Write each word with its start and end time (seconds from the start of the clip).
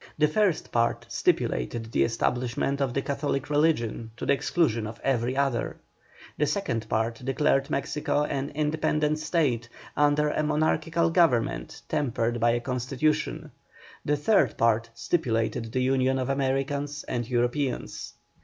The 0.17 0.27
first 0.27 0.71
part 0.71 1.05
stipulated 1.09 1.91
the 1.91 2.01
establishment 2.03 2.81
of 2.81 2.95
the 2.95 3.03
Catholic 3.03 3.51
religion 3.51 4.09
to 4.17 4.25
the 4.25 4.33
exclusion 4.33 4.87
of 4.87 4.99
every 5.03 5.37
other; 5.37 5.77
the 6.39 6.47
second 6.47 6.89
part 6.89 7.21
declared 7.23 7.69
Mexico 7.69 8.23
an 8.23 8.49
independent 8.55 9.19
state, 9.19 9.69
under 9.95 10.29
a 10.31 10.41
monarchical 10.41 11.11
government 11.11 11.83
tempered 11.87 12.39
by 12.39 12.49
a 12.49 12.59
constitution; 12.59 13.51
the 14.03 14.17
third 14.17 14.57
part 14.57 14.89
stipulated 14.95 15.71
the 15.71 15.83
union 15.83 16.17
of 16.17 16.29
Americans 16.29 17.03
and 17.03 17.29
Europeans. 17.29 18.13